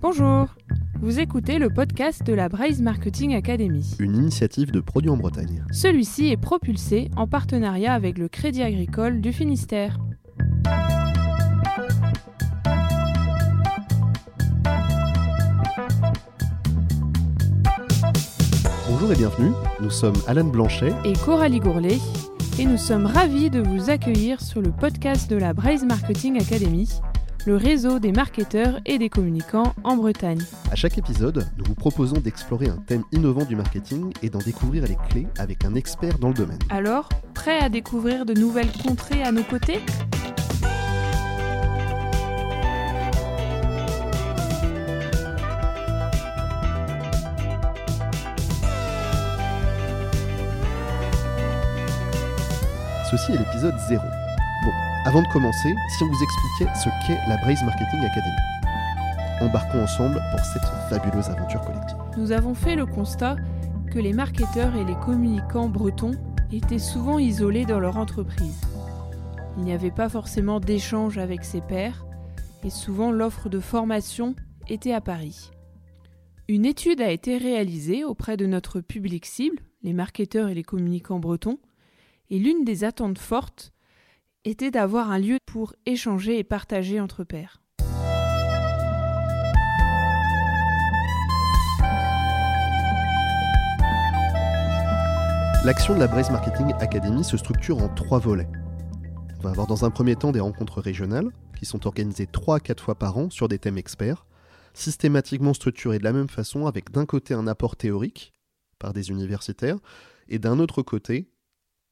Bonjour, 0.00 0.46
vous 1.00 1.18
écoutez 1.18 1.58
le 1.58 1.70
podcast 1.70 2.22
de 2.24 2.32
la 2.32 2.48
Braise 2.48 2.80
Marketing 2.80 3.34
Academy. 3.34 3.96
Une 3.98 4.14
initiative 4.14 4.70
de 4.70 4.78
produits 4.78 5.10
en 5.10 5.16
Bretagne. 5.16 5.64
Celui-ci 5.72 6.28
est 6.28 6.36
propulsé 6.36 7.10
en 7.16 7.26
partenariat 7.26 7.94
avec 7.94 8.16
le 8.16 8.28
Crédit 8.28 8.62
Agricole 8.62 9.20
du 9.20 9.32
Finistère. 9.32 9.98
Bonjour 18.88 19.12
et 19.12 19.16
bienvenue, 19.16 19.50
nous 19.80 19.90
sommes 19.90 20.16
Alan 20.28 20.44
Blanchet 20.44 20.92
et 21.04 21.14
Coralie 21.14 21.60
Gourlet 21.60 21.98
et 22.60 22.66
nous 22.66 22.78
sommes 22.78 23.06
ravis 23.06 23.50
de 23.50 23.60
vous 23.60 23.90
accueillir 23.90 24.40
sur 24.40 24.60
le 24.62 24.70
podcast 24.70 25.28
de 25.28 25.36
la 25.36 25.52
Braise 25.52 25.84
Marketing 25.84 26.40
Academy, 26.40 26.88
le 27.46 27.56
réseau 27.56 27.98
des 27.98 28.12
marketeurs 28.12 28.80
et 28.86 28.98
des 28.98 29.08
communicants 29.08 29.74
en 29.84 29.96
Bretagne. 29.96 30.42
À 30.70 30.74
chaque 30.74 30.98
épisode, 30.98 31.46
nous 31.56 31.64
vous 31.64 31.74
proposons 31.74 32.18
d'explorer 32.18 32.68
un 32.68 32.76
thème 32.76 33.04
innovant 33.12 33.44
du 33.44 33.56
marketing 33.56 34.12
et 34.22 34.30
d'en 34.30 34.38
découvrir 34.38 34.84
les 34.86 34.96
clés 35.08 35.26
avec 35.38 35.64
un 35.64 35.74
expert 35.74 36.18
dans 36.18 36.28
le 36.28 36.34
domaine. 36.34 36.58
Alors, 36.70 37.08
prêt 37.34 37.58
à 37.58 37.68
découvrir 37.68 38.26
de 38.26 38.34
nouvelles 38.34 38.72
contrées 38.84 39.22
à 39.22 39.32
nos 39.32 39.44
côtés? 39.44 39.80
Ceci 53.10 53.32
est 53.32 53.38
l'épisode 53.38 53.74
0. 53.88 54.02
Bon, 54.64 54.72
avant 55.08 55.22
de 55.22 55.28
commencer, 55.28 55.74
si 55.88 56.04
on 56.04 56.08
vous 56.08 56.22
expliquait 56.22 56.70
ce 56.74 56.90
qu'est 57.06 57.18
la 57.26 57.38
Braze 57.38 57.62
Marketing 57.62 58.00
Academy. 58.00 58.36
Embarquons 59.40 59.82
ensemble 59.84 60.22
pour 60.30 60.40
cette 60.40 60.64
fabuleuse 60.90 61.30
aventure 61.30 61.62
collective. 61.62 61.96
Nous 62.18 62.30
avons 62.30 62.52
fait 62.52 62.76
le 62.76 62.84
constat 62.84 63.36
que 63.90 63.98
les 63.98 64.12
marketeurs 64.12 64.76
et 64.76 64.84
les 64.84 64.96
communicants 64.96 65.70
bretons 65.70 66.10
étaient 66.52 66.78
souvent 66.78 67.18
isolés 67.18 67.64
dans 67.64 67.80
leur 67.80 67.96
entreprise. 67.96 68.60
Il 69.56 69.64
n'y 69.64 69.72
avait 69.72 69.90
pas 69.90 70.10
forcément 70.10 70.60
d'échange 70.60 71.16
avec 71.16 71.42
ses 71.42 71.62
pairs 71.62 72.04
et 72.62 72.68
souvent 72.68 73.10
l'offre 73.10 73.48
de 73.48 73.60
formation 73.60 74.36
était 74.68 74.92
à 74.92 75.00
Paris. 75.00 75.52
Une 76.48 76.66
étude 76.66 77.00
a 77.00 77.10
été 77.10 77.38
réalisée 77.38 78.04
auprès 78.04 78.36
de 78.36 78.44
notre 78.44 78.82
public 78.82 79.24
cible, 79.24 79.62
les 79.82 79.94
marketeurs 79.94 80.50
et 80.50 80.54
les 80.54 80.64
communicants 80.64 81.18
bretons, 81.18 81.60
et 82.28 82.38
l'une 82.38 82.66
des 82.66 82.84
attentes 82.84 83.18
fortes 83.18 83.72
était 84.44 84.70
d'avoir 84.70 85.10
un 85.10 85.18
lieu 85.18 85.38
pour 85.46 85.74
échanger 85.86 86.38
et 86.38 86.44
partager 86.44 87.00
entre 87.00 87.24
pairs. 87.24 87.60
L'action 95.64 95.94
de 95.94 95.98
la 95.98 96.06
Braze 96.06 96.30
Marketing 96.30 96.72
Academy 96.80 97.24
se 97.24 97.36
structure 97.36 97.78
en 97.78 97.88
trois 97.88 98.20
volets. 98.20 98.48
On 99.38 99.42
va 99.42 99.50
avoir 99.50 99.66
dans 99.66 99.84
un 99.84 99.90
premier 99.90 100.14
temps 100.14 100.32
des 100.32 100.40
rencontres 100.40 100.80
régionales, 100.80 101.30
qui 101.58 101.66
sont 101.66 101.86
organisées 101.86 102.26
3 102.26 102.56
à 102.56 102.60
4 102.60 102.82
fois 102.82 102.94
par 102.94 103.18
an 103.18 103.28
sur 103.30 103.48
des 103.48 103.58
thèmes 103.58 103.76
experts, 103.76 104.24
systématiquement 104.72 105.54
structurées 105.54 105.98
de 105.98 106.04
la 106.04 106.12
même 106.12 106.28
façon, 106.28 106.66
avec 106.66 106.92
d'un 106.92 107.06
côté 107.06 107.34
un 107.34 107.48
apport 107.48 107.76
théorique 107.76 108.32
par 108.78 108.92
des 108.92 109.10
universitaires, 109.10 109.78
et 110.28 110.38
d'un 110.38 110.60
autre 110.60 110.82
côté 110.82 111.32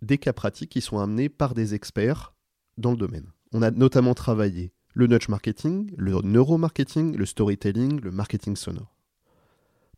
des 0.01 0.19
cas 0.19 0.33
pratiques 0.33 0.71
qui 0.71 0.81
sont 0.81 1.01
amenés 1.01 1.29
par 1.29 1.53
des 1.53 1.75
experts 1.75 2.36
dans 2.79 2.91
le 2.91 2.97
domaine. 2.97 3.33
On 3.53 3.63
a 3.63 3.71
notamment 3.71 4.15
travaillé 4.15 4.73
le 4.95 5.07
nudge 5.07 5.29
marketing, 5.29 5.93
le 5.97 6.21
neuromarketing, 6.23 7.17
le 7.17 7.27
storytelling, 7.27 8.01
le 8.01 8.11
marketing 8.11 8.57
sonore. 8.57 8.97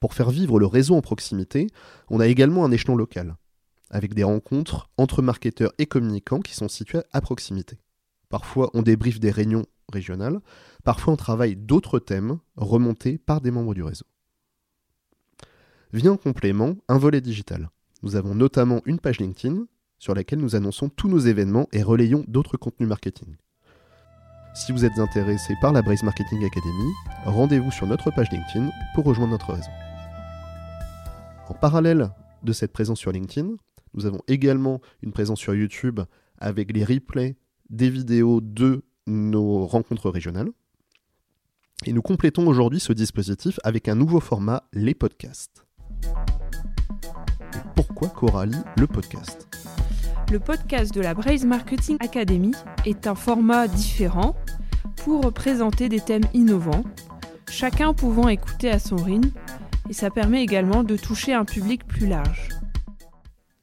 Pour 0.01 0.15
faire 0.15 0.31
vivre 0.31 0.59
le 0.59 0.67
réseau 0.67 0.97
en 0.97 1.01
proximité, 1.01 1.69
on 2.09 2.21
a 2.21 2.27
également 2.27 2.65
un 2.65 2.73
échelon 2.73 2.97
local, 2.97 3.37
avec 3.91 4.15
des 4.15 4.25
rencontres 4.25 4.91
entre 4.97 5.23
marketeurs 5.23 5.73
et 5.79 5.87
communicants 5.87 6.41
qui 6.41 6.55
sont 6.55 6.69
situés 6.69 7.03
à 7.13 7.21
proximité. 7.21 7.79
Parfois, 8.29 8.71
on 8.75 8.83
débriefe 8.83 9.21
des 9.21 9.31
réunions 9.31 9.67
régionales, 9.93 10.41
parfois 10.85 11.15
on 11.15 11.17
travaille 11.17 11.57
d'autres 11.57 11.99
thèmes 11.99 12.39
remontés 12.57 13.19
par 13.19 13.41
des 13.41 13.51
membres 13.51 13.75
du 13.75 13.83
réseau. 13.83 14.07
Vient 15.93 16.13
en 16.13 16.17
complément 16.17 16.77
un 16.89 16.99
volet 16.99 17.21
digital. 17.21 17.71
Nous 18.03 18.17
avons 18.17 18.35
notamment 18.35 18.83
une 18.85 18.99
page 18.99 19.21
LinkedIn 19.21 19.67
sur 19.99 20.15
laquelle 20.15 20.39
nous 20.39 20.57
annonçons 20.57 20.89
tous 20.89 21.09
nos 21.09 21.19
événements 21.19 21.69
et 21.73 21.83
relayons 21.83 22.25
d'autres 22.29 22.57
contenus 22.57 22.89
marketing. 22.89 23.37
Si 24.55 24.73
vous 24.73 24.85
êtes 24.85 24.99
intéressé 24.99 25.55
par 25.61 25.73
la 25.73 25.83
Braze 25.83 26.03
Marketing 26.03 26.45
Academy, 26.45 26.93
rendez-vous 27.25 27.71
sur 27.71 27.87
notre 27.87 28.11
page 28.11 28.31
LinkedIn 28.33 28.71
pour 28.95 29.05
rejoindre 29.05 29.33
notre 29.33 29.53
réseau. 29.53 29.71
En 31.49 31.55
parallèle 31.55 32.11
de 32.43 32.53
cette 32.53 32.73
présence 32.73 32.99
sur 32.99 33.13
LinkedIn, 33.13 33.51
nous 33.95 34.07
avons 34.07 34.21
également 34.27 34.81
une 35.03 35.13
présence 35.13 35.39
sur 35.39 35.55
YouTube 35.55 36.01
avec 36.39 36.73
les 36.73 36.85
replays 36.85 37.37
des 37.71 37.91
vidéos 37.91 38.41
de 38.41 38.85
nos 39.07 39.67
rencontres 39.67 40.11
régionales. 40.11 40.51
Et 41.87 41.93
nous 41.93 42.03
complétons 42.03 42.47
aujourd'hui 42.49 42.81
ce 42.81 42.93
dispositif 42.93 43.61
avec 43.65 43.89
un 43.89 43.95
nouveau 43.95 44.21
format, 44.21 44.65
les 44.73 44.95
podcasts. 44.95 45.65
Pourquoi 47.75 48.09
Coralie 48.09 48.59
le 48.77 48.87
podcast? 48.87 49.48
Le 50.31 50.39
podcast 50.39 50.95
de 50.95 51.01
la 51.01 51.15
Braze 51.15 51.47
Marketing 51.47 51.97
Academy 52.01 52.53
est 52.85 53.07
un 53.07 53.15
format 53.15 53.67
différent 53.67 54.37
pour 54.97 55.33
présenter 55.33 55.89
des 55.89 56.01
thèmes 56.01 56.25
innovants, 56.35 56.85
chacun 57.49 57.95
pouvant 57.95 58.29
écouter 58.29 58.71
à 58.71 58.79
son 58.79 58.97
rythme, 58.97 59.31
et 59.89 59.95
ça 59.95 60.11
permet 60.11 60.43
également 60.43 60.85
de 60.85 60.97
toucher 60.97 61.33
un 61.33 61.47
public 61.47 61.87
plus 61.87 62.07
large. 62.07 62.49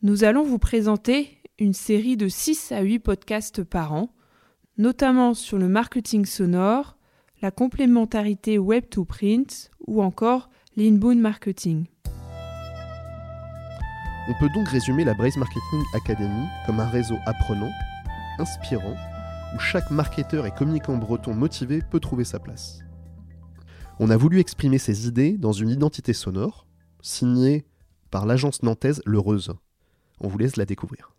Nous 0.02 0.24
allons 0.24 0.44
vous 0.44 0.58
présenter 0.58 1.38
une 1.60 1.74
série 1.74 2.18
de 2.18 2.28
6 2.28 2.72
à 2.72 2.82
8 2.82 3.00
podcasts 3.00 3.64
par 3.64 3.94
an, 3.94 4.10
notamment 4.78 5.36
sur 5.36 5.60
le 5.60 5.68
marketing 5.68 6.26
sonore, 6.26 6.98
la 7.42 7.52
complémentarité 7.52 8.58
web 8.58 8.86
to 8.90 9.06
print 9.06 9.70
ou 9.86 10.02
encore 10.02 10.50
l'inbound 10.78 11.20
marketing. 11.20 11.86
On 14.28 14.34
peut 14.34 14.50
donc 14.50 14.68
résumer 14.70 15.04
la 15.04 15.14
Braze 15.14 15.38
Marketing 15.38 15.84
Academy 15.94 16.48
comme 16.66 16.80
un 16.80 16.90
réseau 16.90 17.18
apprenant, 17.28 17.70
inspirant, 18.40 18.96
où 19.56 19.60
chaque 19.60 19.92
marketeur 19.92 20.48
et 20.48 20.52
communicant 20.52 20.98
breton 20.98 21.36
motivé 21.36 21.84
peut 21.92 22.00
trouver 22.00 22.24
sa 22.24 22.40
place. 22.40 22.80
On 24.00 24.10
a 24.10 24.18
voulu 24.18 24.40
exprimer 24.40 24.80
ses 24.80 25.08
idées 25.08 25.38
dans 25.38 25.52
une 25.52 25.70
identité 25.70 26.12
sonore, 26.12 26.66
signée 27.02 27.66
par 28.10 28.26
l'agence 28.26 28.64
nantaise 28.64 29.04
L'Heureuse. 29.06 29.54
On 30.20 30.28
vous 30.28 30.40
laisse 30.40 30.56
la 30.56 30.66
découvrir. 30.66 31.16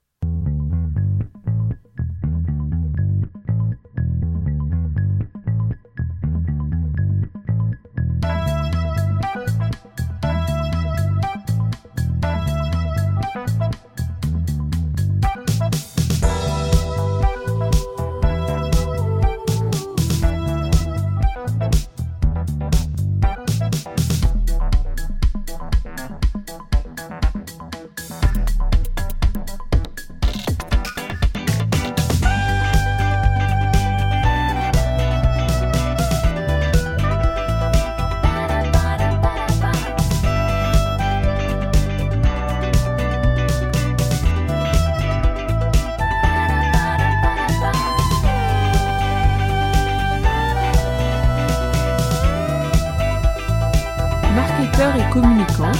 Et 54.78 55.11
communicants, 55.11 55.73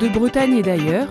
de 0.00 0.08
Bretagne 0.08 0.56
et 0.56 0.62
d'ailleurs, 0.62 1.08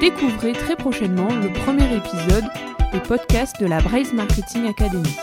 découvrez 0.00 0.52
très 0.52 0.76
prochainement 0.76 1.28
le 1.28 1.52
premier 1.52 1.94
épisode 1.94 2.44
des 2.90 3.00
podcasts 3.00 3.60
de 3.60 3.66
la 3.66 3.80
Braze 3.80 4.14
Marketing 4.14 4.66
Academy. 4.66 5.14